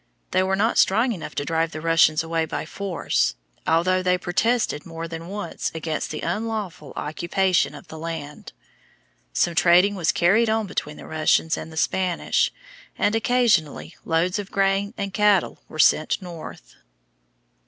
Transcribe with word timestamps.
They 0.31 0.41
were 0.41 0.55
not 0.55 0.79
strong 0.79 1.11
enough 1.11 1.35
to 1.35 1.45
drive 1.45 1.73
the 1.73 1.79
Russians 1.79 2.23
away 2.23 2.45
by 2.45 2.65
force, 2.65 3.35
although 3.67 4.01
they 4.01 4.17
protested 4.17 4.83
more 4.83 5.07
than 5.07 5.27
once 5.27 5.71
against 5.75 6.09
the 6.09 6.21
unlawful 6.21 6.91
occupation 6.95 7.75
of 7.75 7.87
the 7.87 7.99
land. 7.99 8.51
Some 9.31 9.53
trading 9.53 9.93
was 9.93 10.11
carried 10.11 10.49
on 10.49 10.65
between 10.65 10.97
the 10.97 11.05
Russians 11.05 11.55
and 11.55 11.71
the 11.71 11.77
Spanish, 11.77 12.51
and 12.97 13.13
occasionally 13.13 13.95
loads 14.03 14.39
of 14.39 14.49
grain 14.49 14.91
and 14.97 15.13
cattle 15.13 15.61
were 15.69 15.77
sent 15.77 16.19
north. 16.19 16.77